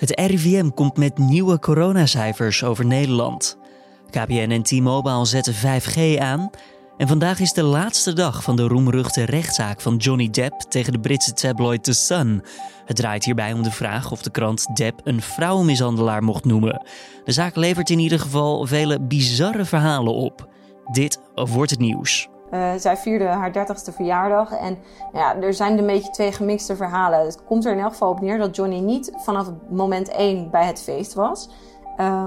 [0.00, 3.58] Het RIVM komt met nieuwe coronacijfers over Nederland.
[4.10, 6.50] KPN en T-Mobile zetten 5G aan.
[6.96, 11.00] En vandaag is de laatste dag van de roemruchte rechtszaak van Johnny Depp tegen de
[11.00, 12.42] Britse tabloid The Sun.
[12.84, 16.82] Het draait hierbij om de vraag of de krant Depp een vrouwenmishandelaar mocht noemen.
[17.24, 20.48] De zaak levert in ieder geval vele bizarre verhalen op.
[20.92, 22.28] Dit wordt het nieuws.
[22.50, 24.78] Uh, zij vierde haar 30ste verjaardag en
[25.12, 27.24] ja, er zijn een beetje twee gemixte verhalen.
[27.24, 30.66] Het komt er in elk geval op neer dat Johnny niet vanaf moment 1 bij
[30.66, 31.48] het feest was.
[31.98, 32.24] Uh,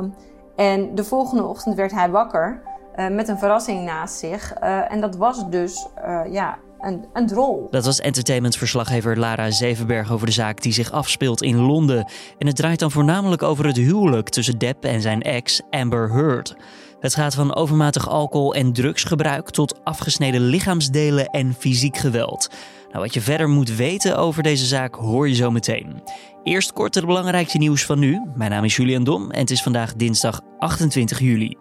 [0.56, 2.62] en de volgende ochtend werd hij wakker
[2.96, 4.54] uh, met een verrassing naast zich.
[4.64, 5.88] Uh, en dat was dus
[6.30, 7.68] ja, een, een drol.
[7.72, 12.08] Dat was entertainmentverslaggever Lara Zevenberg over de zaak die zich afspeelt in Londen.
[12.38, 16.56] En het draait dan voornamelijk over het huwelijk tussen Depp en zijn ex Amber Heard.
[17.04, 22.50] Het gaat van overmatig alcohol en drugsgebruik tot afgesneden lichaamsdelen en fysiek geweld.
[22.92, 26.04] Nou, wat je verder moet weten over deze zaak hoor je zo meteen.
[26.44, 28.22] Eerst kort het belangrijkste nieuws van nu.
[28.36, 31.58] Mijn naam is Julian Dom en het is vandaag dinsdag 28 juli.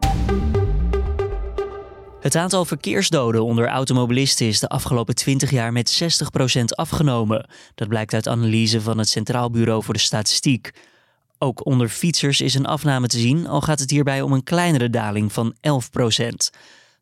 [2.20, 7.48] Het aantal verkeersdoden onder automobilisten is de afgelopen 20 jaar met 60% afgenomen.
[7.74, 10.70] Dat blijkt uit analyse van het Centraal Bureau voor de Statistiek.
[11.42, 14.90] Ook onder fietsers is een afname te zien, al gaat het hierbij om een kleinere
[14.90, 15.58] daling van 11%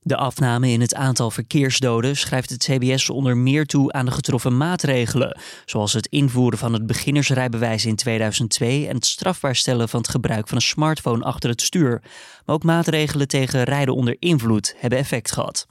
[0.02, 4.56] De afname in het aantal verkeersdoden schrijft het CBS onder meer toe aan de getroffen
[4.56, 10.10] maatregelen, zoals het invoeren van het beginnersrijbewijs in 2002 en het strafbaar stellen van het
[10.10, 12.02] gebruik van een smartphone achter het stuur.
[12.44, 15.66] Maar ook maatregelen tegen rijden onder invloed hebben effect gehad.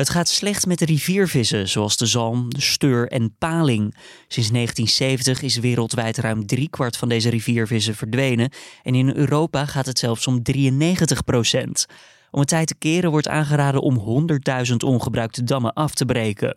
[0.00, 3.94] Het gaat slecht met de riviervissen, zoals de zalm, de steur en paling.
[4.28, 8.50] Sinds 1970 is wereldwijd ruim driekwart van deze riviervissen verdwenen
[8.82, 11.86] en in Europa gaat het zelfs om 93 procent.
[12.30, 14.26] Om het tijd te keren wordt aangeraden om
[14.68, 16.56] 100.000 ongebruikte dammen af te breken.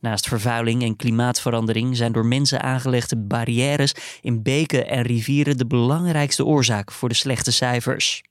[0.00, 6.44] Naast vervuiling en klimaatverandering zijn door mensen aangelegde barrières in beken en rivieren de belangrijkste
[6.44, 8.22] oorzaak voor de slechte cijfers.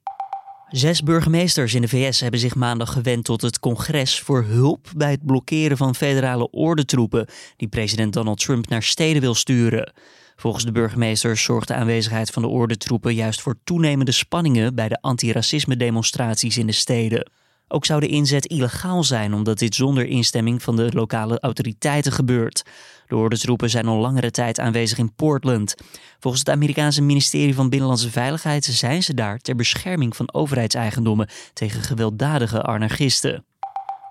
[0.69, 5.11] Zes burgemeesters in de VS hebben zich maandag gewend tot het congres voor hulp bij
[5.11, 7.27] het blokkeren van federale ordentroepen
[7.57, 9.93] die president Donald Trump naar steden wil sturen.
[10.35, 15.01] Volgens de burgemeesters zorgt de aanwezigheid van de ordentroepen juist voor toenemende spanningen bij de
[15.01, 17.29] antiracisme-demonstraties in de steden.
[17.67, 22.63] Ook zou de inzet illegaal zijn omdat dit zonder instemming van de lokale autoriteiten gebeurt.
[23.07, 25.75] De ordensroepen zijn al langere tijd aanwezig in Portland.
[26.19, 31.81] Volgens het Amerikaanse ministerie van Binnenlandse Veiligheid zijn ze daar ter bescherming van overheidseigendommen tegen
[31.81, 33.45] gewelddadige anarchisten.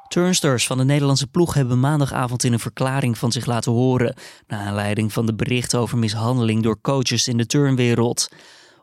[0.09, 4.15] Turnsters van de Nederlandse ploeg hebben maandagavond in een verklaring van zich laten horen,
[4.47, 8.28] naar aanleiding van de berichten over mishandeling door coaches in de turnwereld.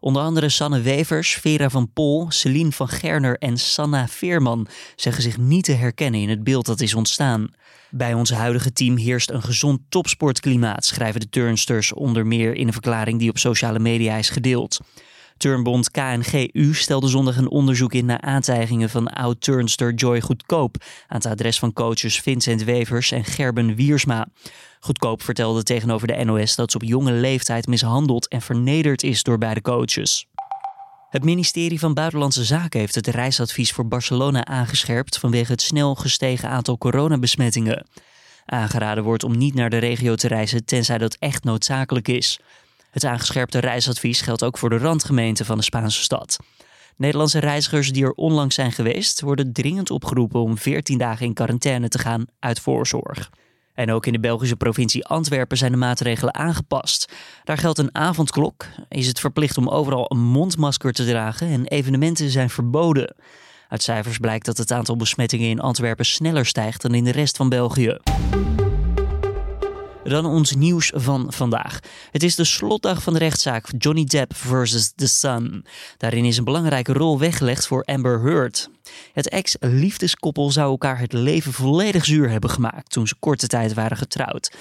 [0.04, 5.38] Onder andere Sanne Wevers, Vera van Pol, Celine van Gerner en Sanna Veerman zeggen zich
[5.38, 7.54] niet te herkennen in het beeld dat is ontstaan.
[7.90, 12.74] Bij ons huidige team heerst een gezond topsportklimaat, schrijven de turnsters onder meer in een
[12.74, 14.80] verklaring die op sociale media is gedeeld.
[15.42, 20.76] Turnbond KNGU stelde zondag een onderzoek in naar aantijgingen van oud-turnster Joy Goedkoop
[21.08, 24.28] aan het adres van coaches Vincent Wevers en Gerben Wiersma.
[24.80, 29.38] Goedkoop vertelde tegenover de NOS dat ze op jonge leeftijd mishandeld en vernederd is door
[29.38, 30.28] beide coaches.
[31.10, 36.50] Het ministerie van Buitenlandse Zaken heeft het reisadvies voor Barcelona aangescherpt vanwege het snel gestegen
[36.50, 37.88] aantal coronabesmettingen.
[38.46, 42.40] Aangeraden wordt om niet naar de regio te reizen tenzij dat echt noodzakelijk is.
[42.92, 46.38] Het aangescherpte reisadvies geldt ook voor de randgemeente van de Spaanse stad.
[46.98, 51.88] Nederlandse reizigers die er onlangs zijn geweest, worden dringend opgeroepen om 14 dagen in quarantaine
[51.88, 53.30] te gaan uit voorzorg.
[53.74, 57.12] En ook in de Belgische provincie Antwerpen zijn de maatregelen aangepast.
[57.44, 62.30] Daar geldt een avondklok, is het verplicht om overal een mondmasker te dragen en evenementen
[62.30, 63.16] zijn verboden.
[63.68, 67.38] Uit cijfers blijkt dat het aantal besmettingen in Antwerpen sneller stijgt dan in de rest
[67.38, 67.98] van België.
[70.04, 71.80] Dan ons nieuws van vandaag.
[72.12, 75.66] Het is de slotdag van de rechtszaak Johnny Depp versus The Sun.
[75.98, 78.70] Daarin is een belangrijke rol weggelegd voor Amber Heard.
[79.14, 83.98] Het ex-liefdeskoppel zou elkaar het leven volledig zuur hebben gemaakt toen ze korte tijd waren
[83.98, 84.52] getrouwd.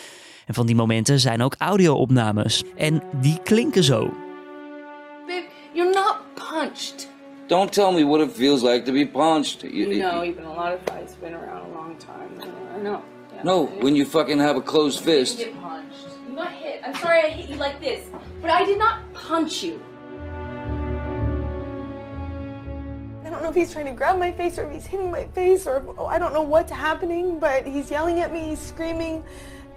[0.46, 2.62] En van die momenten zijn ook audio-opnames.
[2.76, 4.14] En die klinken zo.
[5.26, 7.09] Babe, you're not punched.
[7.50, 9.64] Don't tell me what it feels like to be punched.
[9.64, 12.40] You, You know, even a lot of fights been around a long time.
[12.72, 13.02] I know.
[13.34, 13.42] Yeah.
[13.42, 15.40] No, when you fucking have a closed fist.
[15.40, 15.54] You fist.
[15.56, 15.96] get punched.
[16.28, 16.80] You got hit.
[16.86, 18.06] I'm sorry I hit you like this,
[18.40, 19.82] but I did not punch you.
[23.24, 25.24] I don't know if he's trying to grab my face or if he's hitting my
[25.24, 29.24] face or I don't know what's happening, but he's yelling at me, he's screaming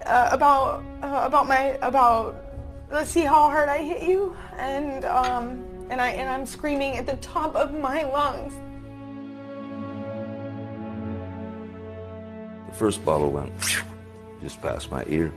[0.05, 2.35] uh, about uh, about my about
[2.91, 7.05] let's see how hard I hit you and um, and I and I'm screaming at
[7.05, 8.53] the top of my lungs.
[12.67, 13.51] The first bottle went
[14.41, 15.31] just past my ear,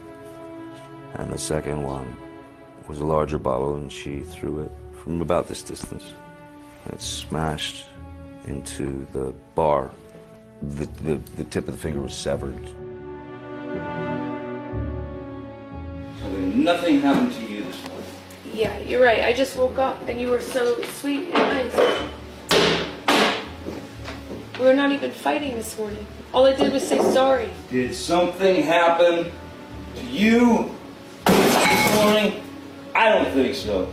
[1.15, 2.17] and the second one
[2.89, 4.73] was a larger bottle, and she threw it
[5.03, 6.05] from about this distance.
[6.85, 7.87] And it smashed
[8.47, 9.91] into the bar.
[10.63, 12.67] The, the, the tip of the finger was severed.
[16.21, 17.46] So nothing happened to you this morning?
[18.57, 19.23] Yeah, you're right.
[19.23, 22.09] I just woke up and you were so sweet and nice.
[24.59, 26.07] We were not even fighting this morning.
[26.33, 27.51] All I did was say sorry.
[27.71, 29.31] Did something happen
[29.97, 30.75] to you
[31.27, 32.43] this morning?
[32.95, 33.93] I don't think so.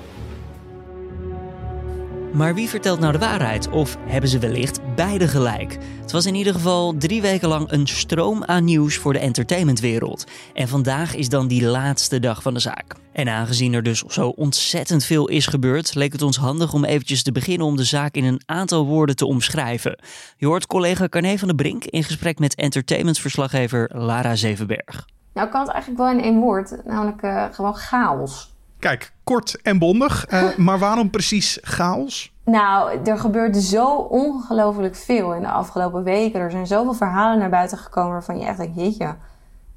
[2.33, 3.69] Maar wie vertelt nou de waarheid?
[3.69, 5.77] Of hebben ze wellicht beide gelijk?
[6.01, 10.23] Het was in ieder geval drie weken lang een stroom aan nieuws voor de entertainmentwereld.
[10.53, 12.95] En vandaag is dan die laatste dag van de zaak.
[13.11, 17.23] En aangezien er dus zo ontzettend veel is gebeurd, leek het ons handig om eventjes
[17.23, 19.99] te beginnen om de zaak in een aantal woorden te omschrijven.
[20.37, 25.05] Je hoort collega Carne van der Brink in gesprek met entertainmentverslaggever Lara Zevenberg.
[25.33, 28.52] Nou, ik kan het eigenlijk wel in één woord, namelijk uh, gewoon chaos.
[28.83, 30.31] Kijk, kort en bondig.
[30.31, 32.33] Uh, maar waarom precies chaos?
[32.45, 36.39] Nou, er gebeurt zo ongelooflijk veel in de afgelopen weken.
[36.39, 39.15] Er zijn zoveel verhalen naar buiten gekomen waarvan je echt denkt, jeetje,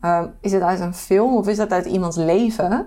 [0.01, 2.87] uh, is het uit een film of is dat uit iemands leven?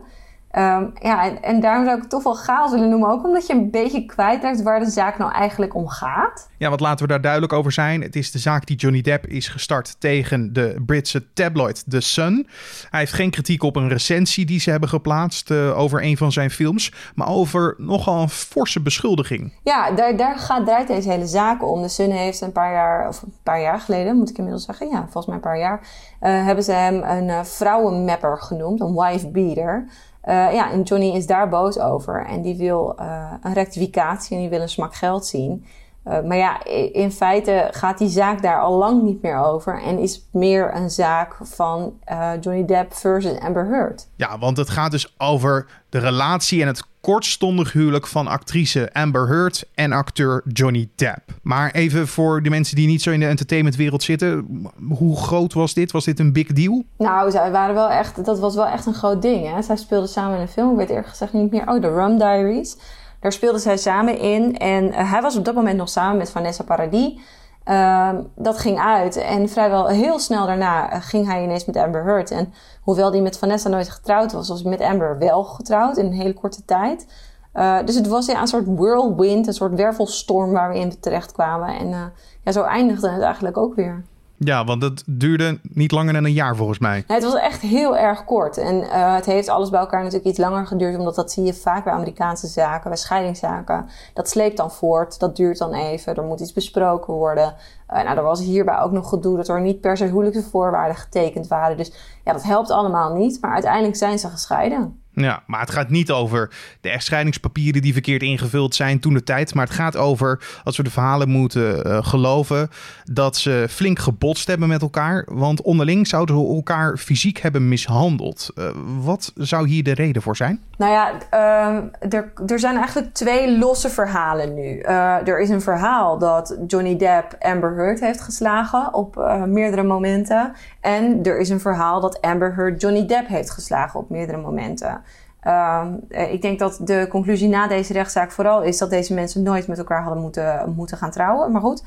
[0.58, 3.10] Um, ja, en, en, daarom zou ik het toch wel chaos willen noemen.
[3.10, 6.50] Ook omdat je een beetje kwijtraakt waar de zaak nou eigenlijk om gaat.
[6.58, 8.02] Ja, want laten we daar duidelijk over zijn.
[8.02, 12.48] Het is de zaak die Johnny Depp is gestart tegen de Britse tabloid The Sun.
[12.90, 16.32] Hij heeft geen kritiek op een recensie die ze hebben geplaatst uh, over een van
[16.32, 16.94] zijn films.
[17.16, 19.54] Maar over nogal een forse beschuldiging.
[19.64, 21.82] Ja, daar, daar gaat, draait deze hele zaak om.
[21.82, 24.90] De Sun heeft een paar jaar, of een paar jaar geleden moet ik inmiddels zeggen.
[24.90, 25.80] Ja, volgens mij een paar jaar.
[26.22, 29.88] Uh, hebben ze hem een uh, vrouwenmapper genoemd, een wife beater.
[30.30, 32.26] Uh, ja, en Johnny is daar boos over.
[32.26, 35.66] En die wil uh, een rectificatie en die wil een smak geld zien.
[36.10, 39.82] Uh, maar ja, in feite gaat die zaak daar al lang niet meer over.
[39.82, 41.94] En is meer een zaak van
[42.42, 44.08] Johnny Depp versus Amber Heard.
[44.16, 49.28] Ja, want het gaat dus over de relatie en het kortstondig huwelijk van actrice Amber
[49.28, 51.22] Heard en acteur Johnny Depp.
[51.42, 54.48] Maar even voor de mensen die niet zo in de entertainmentwereld zitten,
[54.90, 55.92] hoe groot was dit?
[55.92, 56.84] Was dit een big deal?
[56.98, 59.48] Nou, zij waren wel echt, dat was wel echt een groot ding.
[59.48, 59.62] Hè?
[59.62, 61.68] Zij speelden samen in een film, ik weet eerlijk gezegd niet meer.
[61.68, 62.78] Oh, The Rum Diaries.
[63.20, 66.32] Daar speelden zij samen in en uh, hij was op dat moment nog samen met
[66.32, 67.20] Vanessa Paradis.
[67.66, 72.04] Uh, dat ging uit en vrijwel heel snel daarna uh, ging hij ineens met Amber
[72.04, 72.32] Heard.
[72.32, 76.06] En hoewel hij met Vanessa nooit getrouwd was, was hij met Amber wel getrouwd in
[76.06, 77.08] een hele korte tijd.
[77.54, 81.32] Uh, dus het was ja, een soort whirlwind, een soort wervelstorm waar we in terecht
[81.32, 81.78] kwamen.
[81.78, 82.14] En
[82.44, 84.04] ja, zo eindigde het eigenlijk ook weer.
[84.40, 87.04] Ja, want het duurde niet langer dan een jaar volgens mij.
[87.08, 88.58] Het was echt heel erg kort.
[88.58, 90.98] En uh, het heeft alles bij elkaar natuurlijk iets langer geduurd.
[90.98, 93.90] Omdat dat zie je vaak bij Amerikaanse zaken, bij scheidingszaken.
[94.14, 96.16] Dat sleept dan voort, dat duurt dan even.
[96.16, 97.54] Er moet iets besproken worden.
[97.94, 100.96] Uh, nou, er was hierbij ook nog gedoe dat er niet per se huwelijkse voorwaarden
[100.96, 101.78] getekend waren.
[101.78, 101.92] Dus
[102.24, 103.38] ja, dat helpt allemaal niet.
[103.42, 104.99] Maar uiteindelijk zijn ze gescheiden.
[105.14, 106.50] Ja, maar het gaat niet over
[106.82, 109.54] de echtscheidingspapieren die verkeerd ingevuld zijn toen de tijd.
[109.54, 112.70] Maar het gaat over, als we de verhalen moeten uh, geloven,
[113.04, 115.26] dat ze flink gebotst hebben met elkaar.
[115.30, 118.50] Want onderling zouden ze elkaar fysiek hebben mishandeld.
[118.56, 118.70] Uh,
[119.00, 120.62] wat zou hier de reden voor zijn?
[120.78, 124.82] Nou ja, uh, er, er zijn eigenlijk twee losse verhalen nu.
[124.82, 129.16] Uh, er is een verhaal dat Johnny Depp Amber Heard heeft geslagen op
[129.46, 130.54] meerdere momenten.
[130.82, 135.02] En er is een verhaal dat Amber Heard Johnny Depp heeft geslagen op meerdere momenten.
[135.48, 139.68] Um, ik denk dat de conclusie na deze rechtszaak vooral is dat deze mensen nooit
[139.68, 141.52] met elkaar hadden moeten, moeten gaan trouwen.
[141.52, 141.84] Maar goed,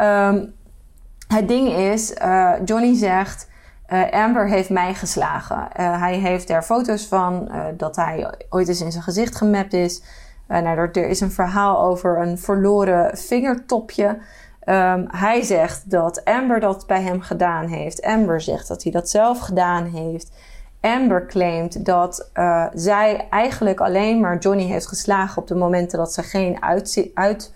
[0.00, 0.54] um,
[1.28, 3.48] het ding is, uh, Johnny zegt,
[3.88, 5.68] uh, Amber heeft mij geslagen.
[5.72, 10.02] Hij heeft er foto's van dat hij ooit eens in zijn gezicht gemapt is.
[10.48, 14.18] nou, er, er, is een verhaal over een verloren vingertopje.
[14.68, 18.02] Um, hij zegt dat Amber dat bij hem gedaan heeft.
[18.02, 20.32] Amber zegt dat hij dat zelf gedaan heeft.
[20.84, 26.12] Amber claimt dat uh, zij eigenlijk alleen maar Johnny heeft geslagen op de momenten dat
[26.12, 27.52] ze geen uit, uit,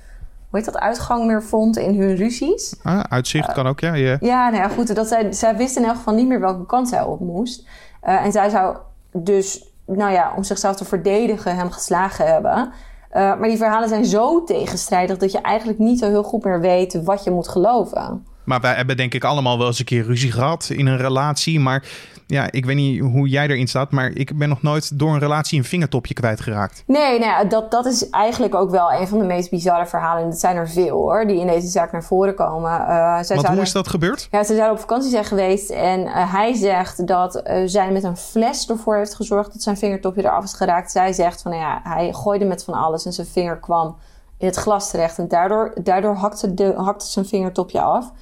[0.51, 2.75] hoe heet dat, uitgang meer vond in hun ruzies.
[2.83, 3.97] Ah, uitzicht uh, kan ook, ja.
[3.97, 4.21] Yeah.
[4.21, 4.95] Ja, nou ja, goed.
[4.95, 7.67] Dat zij, zij wist in elk geval niet meer welke kant zij op moest.
[8.05, 8.77] Uh, en zij zou
[9.13, 12.73] dus, nou ja, om zichzelf te verdedigen, hem geslagen hebben.
[13.13, 17.03] maar die verhalen zijn zo tegenstrijdig dat je eigenlijk niet zo heel goed meer weet
[17.05, 18.27] wat je moet geloven.
[18.49, 21.61] Maar wij hebben denk ik allemaal wel eens een keer ruzie gehad in een relatie.
[21.61, 21.85] Maar
[22.27, 25.19] ja, ik weet niet hoe jij erin staat, maar ik ben nog nooit door een
[25.19, 26.83] relatie een vingertopje kwijtgeraakt.
[26.87, 30.23] Nee, nou ja, dat, dat is eigenlijk ook wel een van de meest bizarre verhalen.
[30.23, 32.71] En dat zijn er veel hoor, die in deze zaak naar voren komen.
[32.71, 34.29] Uh, zij Want zouden, hoe is dat gebeurd?
[34.31, 38.05] Ja, ze zouden op vakantie zijn geweest en uh, hij zegt dat uh, zij met
[38.05, 40.91] een fles ervoor heeft gezorgd dat zijn vingertopje eraf is geraakt.
[40.91, 43.97] Zij zegt van, nou ja, hij gooide met van alles en zijn vinger kwam
[44.39, 45.19] in het glas terecht.
[45.19, 48.13] En daardoor, daardoor hakte, de, hakte zijn vingertopje af.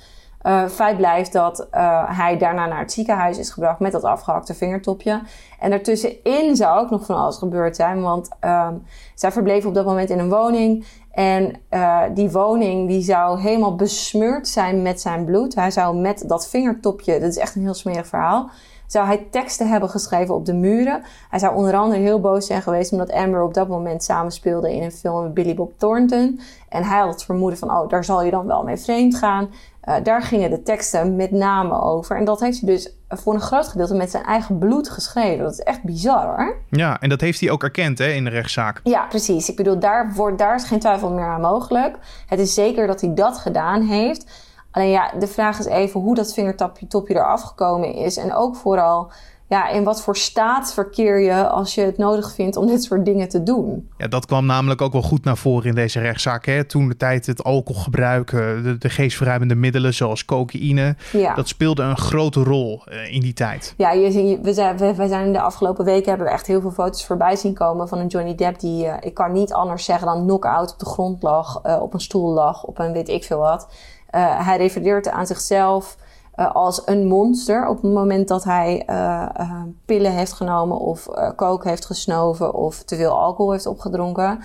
[0.43, 4.55] Uh, feit blijft dat uh, hij daarna naar het ziekenhuis is gebracht met dat afgehakte
[4.55, 5.23] vingertopje.
[5.61, 8.83] En daartussenin zou ook nog van alles gebeurd zijn, want um,
[9.15, 10.87] zij verbleef op dat moment in een woning.
[11.11, 15.55] En uh, die woning die zou helemaal besmeurd zijn met zijn bloed.
[15.55, 18.51] Hij zou met dat vingertopje, dat is echt een heel smerig verhaal,
[18.87, 21.03] zou hij teksten hebben geschreven op de muren.
[21.31, 24.83] Hij zou onder andere heel boos zijn geweest omdat Amber op dat moment samenspeelde in
[24.83, 26.41] een film met Billy Bob Thornton.
[26.69, 29.49] En hij had het vermoeden van, oh, daar zal je dan wel mee vreemd gaan.
[29.87, 32.17] Uh, daar gingen de teksten met name over.
[32.17, 35.45] En dat heeft hij dus voor een groot gedeelte met zijn eigen bloed geschreven.
[35.45, 36.57] Dat is echt bizar hoor.
[36.71, 38.81] Ja, en dat heeft hij ook erkend hè, in de rechtszaak.
[38.85, 39.49] Ja, precies.
[39.49, 41.99] Ik bedoel, daar, wordt, daar is geen twijfel meer aan mogelijk.
[42.27, 44.45] Het is zeker dat hij dat gedaan heeft.
[44.71, 48.17] Alleen ja, de vraag is even hoe dat vingertopje eraf gekomen is.
[48.17, 49.11] En ook vooral
[49.49, 53.05] ja, in wat voor staat verkeer je als je het nodig vindt om dit soort
[53.05, 53.91] dingen te doen.
[53.97, 56.47] Ja, dat kwam namelijk ook wel goed naar voren in deze rechtszaak.
[56.47, 56.65] Hè?
[56.65, 61.35] Toen de tijd het alcoholgebruik, de, de geestverruimende middelen zoals cocaïne, ja.
[61.35, 63.75] dat speelde een grote rol uh, in die tijd.
[63.77, 66.61] Ja, je, we, zijn, we, we, zijn in de afgelopen weken hebben we echt heel
[66.61, 69.85] veel foto's voorbij zien komen van een Johnny Depp die, uh, ik kan niet anders
[69.85, 73.09] zeggen dan knock-out op de grond lag, uh, op een stoel lag, op een weet
[73.09, 73.69] ik veel wat.
[74.17, 75.97] hij refereert aan zichzelf
[76.37, 81.09] uh, als een monster op het moment dat hij uh, uh, pillen heeft genomen of
[81.37, 84.41] kook heeft gesnoven of te veel alcohol heeft opgedronken.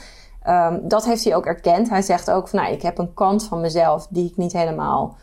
[0.47, 1.89] Um, dat heeft hij ook erkend.
[1.89, 5.15] Hij zegt ook van nou, ik heb een kant van mezelf die ik niet helemaal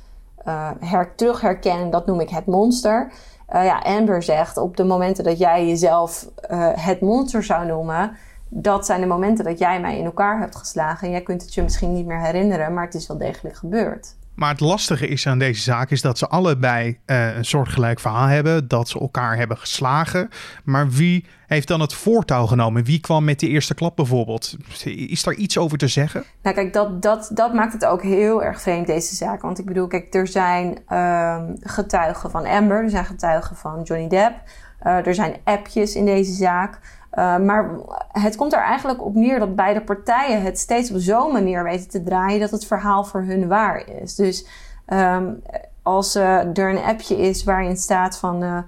[0.80, 1.90] her terug herken.
[1.90, 3.12] Dat noem ik het monster.
[3.48, 6.28] ja, Amber zegt op de momenten dat jij jezelf
[6.74, 8.16] het monster zou noemen,
[8.48, 11.10] dat zijn de momenten dat jij mij in elkaar hebt geslagen.
[11.10, 14.16] Jij kunt het je misschien niet meer herinneren, maar het is wel degelijk gebeurd.
[14.38, 18.26] Maar het lastige is aan deze zaak is dat ze allebei uh, een soortgelijk verhaal
[18.26, 18.68] hebben.
[18.68, 20.28] Dat ze elkaar hebben geslagen.
[20.64, 22.84] Maar wie heeft dan het voortouw genomen?
[22.84, 24.56] Wie kwam met de eerste klap bijvoorbeeld?
[24.84, 26.24] Is daar iets over te zeggen?
[26.42, 29.42] Nou kijk, dat, dat, dat maakt het ook heel erg vreemd deze zaak.
[29.42, 32.82] Want ik bedoel, kijk, er zijn uh, getuigen van Amber.
[32.82, 34.42] Er zijn getuigen van Johnny Depp.
[34.82, 36.80] Uh, er zijn appjes in deze zaak.
[37.14, 37.70] Uh, maar
[38.12, 41.88] het komt er eigenlijk op neer dat beide partijen het steeds op zo'n manier weten
[41.88, 44.14] te draaien dat het verhaal voor hun waar is.
[44.14, 44.46] Dus
[44.86, 45.42] um,
[45.82, 48.64] als uh, er een appje is waarin staat van,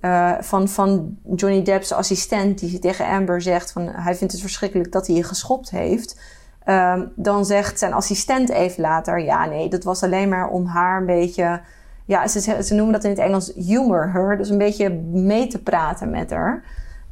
[0.00, 4.92] uh, van, van Johnny Depp's assistent die tegen Amber zegt van hij vindt het verschrikkelijk
[4.92, 6.20] dat hij je geschopt heeft.
[6.66, 11.00] Um, dan zegt zijn assistent even later: Ja, nee, dat was alleen maar om haar
[11.00, 11.60] een beetje.
[12.04, 14.36] Ja, ze, ze noemen dat in het Engels humor her.
[14.36, 16.62] Dus een beetje mee te praten met haar.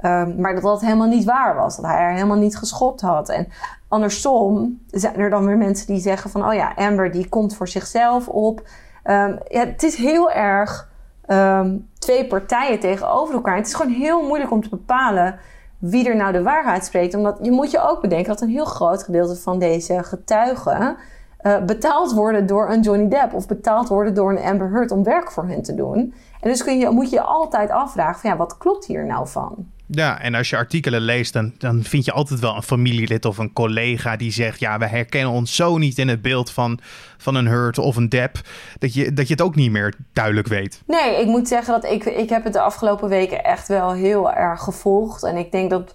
[0.05, 1.77] Um, maar dat dat helemaal niet waar was.
[1.77, 3.29] Dat hij haar helemaal niet geschopt had.
[3.29, 3.49] En
[3.89, 6.47] andersom zijn er dan weer mensen die zeggen van...
[6.47, 8.59] oh ja, Amber die komt voor zichzelf op.
[9.05, 10.89] Um, ja, het is heel erg
[11.27, 13.57] um, twee partijen tegenover elkaar.
[13.57, 15.39] Het is gewoon heel moeilijk om te bepalen
[15.79, 17.15] wie er nou de waarheid spreekt.
[17.15, 20.97] Omdat je moet je ook bedenken dat een heel groot gedeelte van deze getuigen...
[21.43, 25.03] Uh, betaald worden door een Johnny Depp of betaald worden door een Amber Heard om
[25.03, 26.15] werk voor hen te doen.
[26.41, 29.29] En dus kun je, moet je je altijd afvragen van ja, wat klopt hier nou
[29.29, 29.67] van?
[29.93, 33.39] Ja, en als je artikelen leest, dan, dan vind je altijd wel een familielid of
[33.39, 36.79] een collega die zegt: Ja, we herkennen ons zo niet in het beeld van,
[37.17, 38.41] van een Hurt of een Depp.
[38.79, 40.83] Dat je, dat je het ook niet meer duidelijk weet.
[40.87, 44.33] Nee, ik moet zeggen dat ik, ik heb het de afgelopen weken echt wel heel
[44.33, 45.23] erg gevolgd.
[45.23, 45.95] En ik denk dat.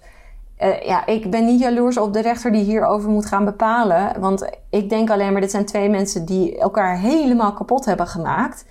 [0.60, 4.20] Uh, ja, ik ben niet jaloers op de rechter die hierover moet gaan bepalen.
[4.20, 8.64] Want ik denk alleen maar, dit zijn twee mensen die elkaar helemaal kapot hebben gemaakt.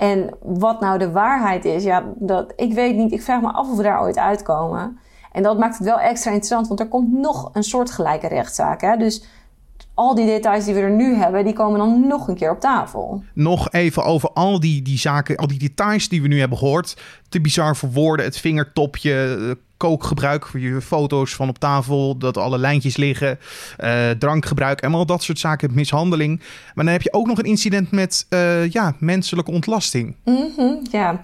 [0.00, 3.12] En wat nou de waarheid is, ja, dat, ik weet niet.
[3.12, 4.98] Ik vraag me af of we daar ooit uitkomen.
[5.32, 8.80] En dat maakt het wel extra interessant, want er komt nog een soortgelijke rechtszaak.
[8.80, 8.96] Hè?
[8.96, 9.24] Dus
[9.94, 12.60] al die details die we er nu hebben, die komen dan nog een keer op
[12.60, 13.22] tafel.
[13.34, 16.96] Nog even over al die, die zaken, al die details die we nu hebben gehoord.
[17.28, 19.38] Te bizar voor woorden, het vingertopje,
[19.80, 23.38] kookgebruik, je foto's van op tafel, dat alle lijntjes liggen,
[23.78, 26.38] uh, drankgebruik en al dat soort zaken, mishandeling.
[26.74, 30.16] Maar dan heb je ook nog een incident met uh, ja, menselijke ontlasting.
[30.24, 31.20] Mm ja.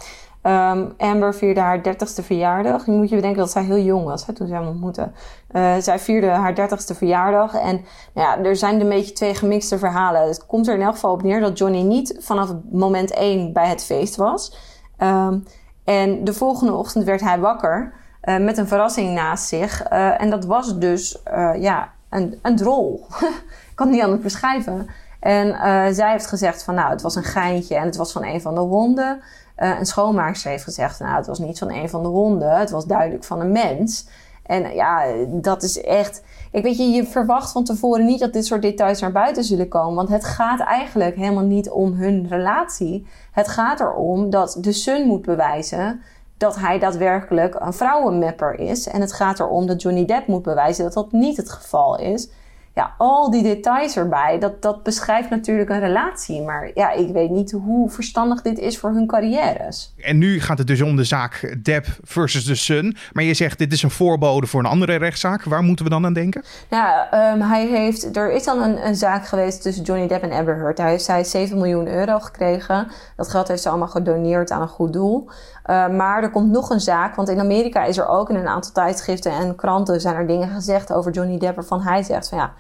[0.73, 2.87] Um, Amber vierde haar 30ste verjaardag.
[2.87, 5.11] Nu moet je bedenken dat zij heel jong was hè, toen ze hem ontmoette.
[5.53, 7.55] Uh, zij vierde haar 30ste verjaardag.
[7.55, 7.85] En
[8.15, 10.27] nou ja, er zijn een beetje twee gemixte verhalen.
[10.27, 13.69] Het komt er in elk geval op neer dat Johnny niet vanaf moment 1 bij
[13.69, 14.57] het feest was.
[14.99, 15.45] Um,
[15.85, 17.95] en de volgende ochtend werd hij wakker.
[18.26, 19.90] Uh, met een verrassing naast zich.
[19.92, 23.06] Uh, en dat was dus uh, ja, een, een drol.
[23.71, 24.87] Ik kan het niet anders beschrijven.
[25.21, 25.54] En
[25.95, 28.54] zij heeft gezegd van nou, het was een geintje en het was van een van
[28.54, 29.21] de honden.
[29.56, 32.59] een schoonmaakster heeft gezegd nou, het was niet van een van de honden.
[32.59, 34.06] Het was duidelijk van een mens.
[34.47, 36.23] En ja, dat is echt...
[36.52, 39.68] Ik weet je, je verwacht van tevoren niet dat dit soort details naar buiten zullen
[39.68, 39.95] komen.
[39.95, 43.06] Want het gaat eigenlijk helemaal niet om hun relatie.
[43.33, 46.00] Het gaat erom dat de Sun moet bewijzen
[46.38, 48.88] dat hij daadwerkelijk een vrouwenmapper is.
[48.88, 52.28] En het gaat erom dat Johnny Depp moet bewijzen dat dat niet het geval is.
[52.76, 56.42] Ja, al die details erbij, dat, dat beschrijft natuurlijk een relatie.
[56.42, 59.95] Maar ja, ik weet niet hoe verstandig dit is voor hun carrières.
[59.97, 62.97] En nu gaat het dus om de zaak Depp versus de Sun.
[63.12, 65.45] Maar je zegt dit is een voorbode voor een andere rechtszaak.
[65.45, 66.42] Waar moeten we dan aan denken?
[66.71, 70.33] Nou, um, hij heeft, er is dan een, een zaak geweest tussen Johnny Depp en
[70.33, 70.78] Amber Heard.
[70.78, 72.88] Hij heeft zij 7 miljoen euro gekregen.
[73.16, 75.28] Dat geld heeft ze allemaal gedoneerd aan een goed doel.
[75.66, 78.49] Uh, maar er komt nog een zaak, want in Amerika is er ook in een
[78.49, 82.38] aantal tijdschriften en kranten zijn er dingen gezegd over Johnny Depp waarvan hij zegt van
[82.38, 82.52] ja,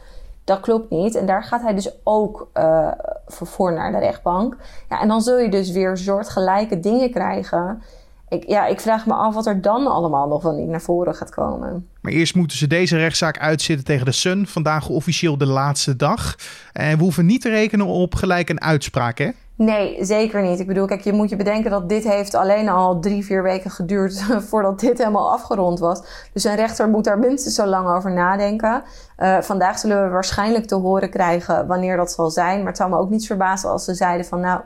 [0.46, 1.14] dat klopt niet.
[1.14, 2.90] En daar gaat hij dus ook uh,
[3.26, 4.56] voor naar de rechtbank.
[4.88, 7.82] Ja, en dan zul je dus weer soortgelijke dingen krijgen.
[8.28, 11.14] Ik, ja, ik vraag me af wat er dan allemaal nog wel niet naar voren
[11.14, 11.88] gaat komen.
[12.00, 14.46] Maar eerst moeten ze deze rechtszaak uitzitten tegen de Sun.
[14.46, 16.36] Vandaag officieel de laatste dag.
[16.72, 19.30] En we hoeven niet te rekenen op gelijk een uitspraak, hè?
[19.56, 20.60] Nee, zeker niet.
[20.60, 23.70] Ik bedoel, kijk, je moet je bedenken dat dit heeft alleen al drie, vier weken
[23.70, 26.28] geduurd voordat dit helemaal afgerond was.
[26.32, 28.82] Dus een rechter moet daar minstens zo lang over nadenken.
[29.18, 32.58] Uh, vandaag zullen we waarschijnlijk te horen krijgen wanneer dat zal zijn.
[32.58, 34.60] Maar het zou me ook niet verbazen als ze zeiden van nou,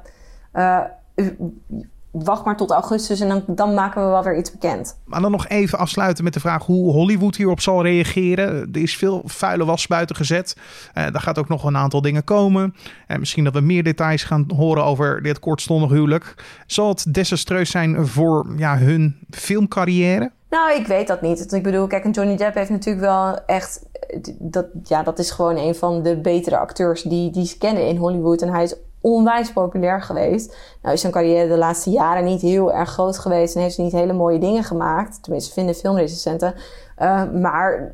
[0.55, 0.81] uh,
[2.11, 4.99] wacht maar tot augustus en dan, dan maken we wel weer iets bekend.
[5.05, 8.69] Maar dan nog even afsluiten met de vraag hoe Hollywood hierop zal reageren.
[8.73, 10.57] Er is veel vuile was buiten gezet.
[10.57, 12.75] Uh, daar gaat ook nog een aantal dingen komen.
[13.07, 16.35] En misschien dat we meer details gaan horen over dit kortstondig huwelijk.
[16.67, 20.31] Zal het desastreus zijn voor ja, hun filmcarrière?
[20.51, 21.53] Nou, ik weet dat niet.
[21.53, 23.89] Ik bedoel, kijk, Johnny Depp heeft natuurlijk wel echt...
[24.39, 27.97] Dat, ja, dat is gewoon een van de betere acteurs die, die ze kennen in
[27.97, 28.43] Hollywood.
[28.43, 30.57] En hij is onwijs populair geweest.
[30.83, 33.83] Nou is zijn carrière de laatste jaren niet heel erg groot geweest en heeft ze
[33.83, 35.23] niet hele mooie dingen gemaakt.
[35.23, 36.55] Tenminste, vinden filmrecensenten.
[36.99, 37.93] Uh, maar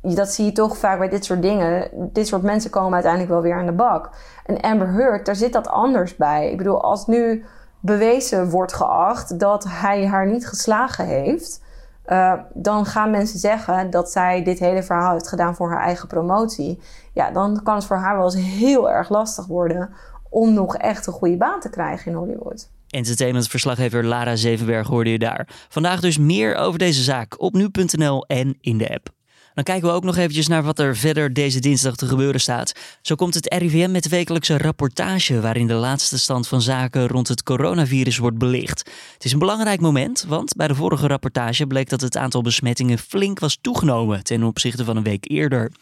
[0.00, 1.88] dat zie je toch vaak bij dit soort dingen.
[2.12, 4.10] Dit soort mensen komen uiteindelijk wel weer aan de bak.
[4.44, 6.50] En Amber Heard, daar zit dat anders bij.
[6.50, 7.44] Ik bedoel, als nu
[7.80, 11.64] bewezen wordt geacht dat hij haar niet geslagen heeft...
[12.06, 16.08] Uh, dan gaan mensen zeggen dat zij dit hele verhaal heeft gedaan voor haar eigen
[16.08, 16.82] promotie.
[17.12, 19.90] Ja, dan kan het voor haar wel eens heel erg lastig worden
[20.30, 22.70] om nog echt een goede baan te krijgen in Hollywood.
[22.88, 25.48] Entertainmentverslaggever Lara Zevenberg hoorde je daar.
[25.68, 29.14] Vandaag dus meer over deze zaak op nu.nl en in de app.
[29.56, 32.72] Dan kijken we ook nog eventjes naar wat er verder deze dinsdag te gebeuren staat.
[33.02, 37.28] Zo komt het RIVM met de wekelijkse rapportage waarin de laatste stand van zaken rond
[37.28, 38.90] het coronavirus wordt belicht.
[39.14, 42.98] Het is een belangrijk moment, want bij de vorige rapportage bleek dat het aantal besmettingen
[42.98, 45.72] flink was toegenomen ten opzichte van een week eerder.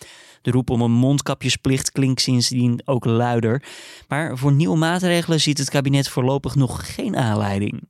[0.45, 3.63] De roep om een mondkapjesplicht klinkt sindsdien ook luider.
[4.09, 7.83] Maar voor nieuwe maatregelen ziet het kabinet voorlopig nog geen aanleiding.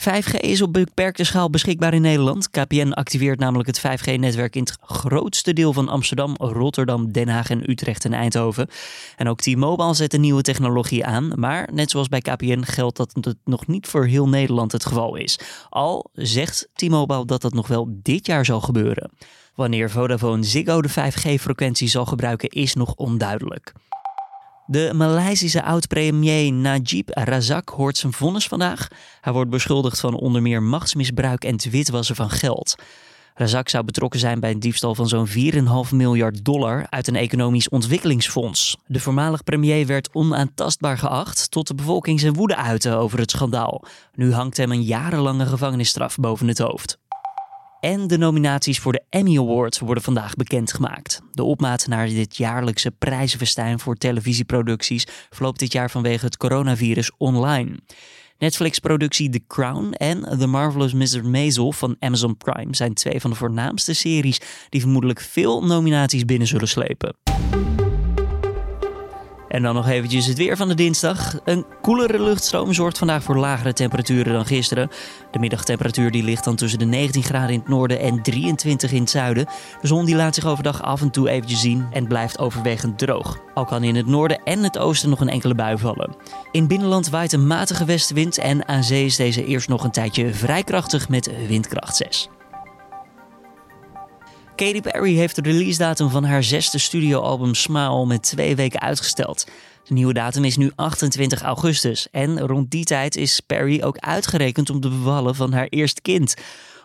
[0.00, 2.50] 5G is op beperkte schaal beschikbaar in Nederland.
[2.50, 7.70] KPN activeert namelijk het 5G-netwerk in het grootste deel van Amsterdam, Rotterdam, Den Haag en
[7.70, 8.68] Utrecht en Eindhoven.
[9.16, 11.32] En ook T-Mobile zet de nieuwe technologie aan.
[11.34, 15.16] Maar net zoals bij KPN geldt dat het nog niet voor heel Nederland het geval
[15.16, 15.38] is.
[15.68, 19.10] Al zegt T-Mobile dat dat nog wel dit jaar zal gebeuren.
[19.56, 23.72] Wanneer Vodafone Ziggo de 5G-frequentie zal gebruiken is nog onduidelijk.
[24.66, 28.88] De Maleisische oud-premier Najib Razak hoort zijn vonnis vandaag.
[29.20, 32.74] Hij wordt beschuldigd van onder meer machtsmisbruik en het witwassen van geld.
[33.34, 35.34] Razak zou betrokken zijn bij een diefstal van zo'n 4,5
[35.90, 38.76] miljard dollar uit een economisch ontwikkelingsfonds.
[38.86, 43.84] De voormalig premier werd onaantastbaar geacht tot de bevolking zijn woede uitte over het schandaal.
[44.14, 46.98] Nu hangt hem een jarenlange gevangenisstraf boven het hoofd.
[47.80, 51.20] En de nominaties voor de Emmy Awards worden vandaag bekendgemaakt.
[51.32, 57.78] De opmaat naar dit jaarlijkse prijzenfestijn voor televisieproducties verloopt dit jaar vanwege het coronavirus online.
[58.38, 61.24] Netflix-productie The Crown en The Marvelous Mr.
[61.24, 66.48] Maisel van Amazon Prime zijn twee van de voornaamste series die vermoedelijk veel nominaties binnen
[66.48, 67.16] zullen slepen.
[69.56, 71.38] En dan nog eventjes het weer van de dinsdag.
[71.44, 74.90] Een koelere luchtstroom zorgt vandaag voor lagere temperaturen dan gisteren.
[75.30, 79.00] De middagtemperatuur die ligt dan tussen de 19 graden in het noorden en 23 in
[79.00, 79.46] het zuiden.
[79.80, 83.38] De zon die laat zich overdag af en toe eventjes zien en blijft overwegend droog.
[83.54, 86.16] Al kan in het noorden en het oosten nog een enkele bui vallen.
[86.52, 90.34] In binnenland waait een matige westenwind en aan zee is deze eerst nog een tijdje
[90.34, 92.28] vrij krachtig met windkracht 6.
[94.56, 99.46] Katy Perry heeft de release datum van haar zesde studioalbum Smile met twee weken uitgesteld.
[99.84, 104.70] De nieuwe datum is nu 28 augustus en rond die tijd is Perry ook uitgerekend
[104.70, 106.34] om te bevallen van haar eerste kind.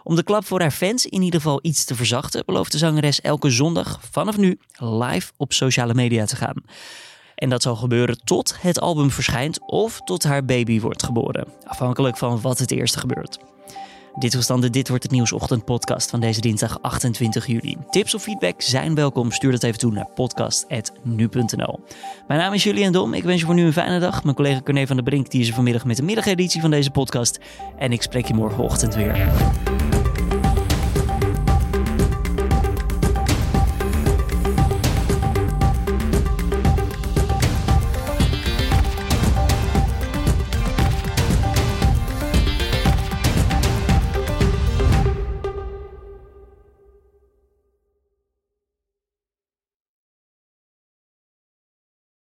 [0.03, 3.21] Om de klap voor haar fans in ieder geval iets te verzachten, belooft de zangeres
[3.21, 6.63] elke zondag vanaf nu live op sociale media te gaan.
[7.36, 12.17] En dat zal gebeuren tot het album verschijnt of tot haar baby wordt geboren, afhankelijk
[12.17, 13.51] van wat het eerste gebeurt.
[14.19, 17.78] Dit was dan de Dit Wordt Het Nieuwsochtend podcast van deze dinsdag 28 juli.
[17.89, 19.32] Tips of feedback zijn welkom.
[19.32, 21.80] Stuur dat even toe naar podcast.nu.nl.
[22.28, 23.13] Mijn naam is Julian Dom.
[23.13, 24.24] Ik wens je voor nu een fijne dag.
[24.24, 26.91] Mijn collega Corné van der Brink die is er vanmiddag met de middageditie van deze
[26.91, 27.39] podcast.
[27.78, 29.30] En ik spreek je morgenochtend weer.